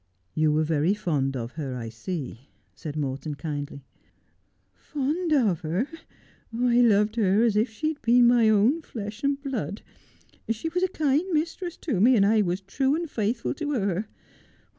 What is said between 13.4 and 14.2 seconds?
to her.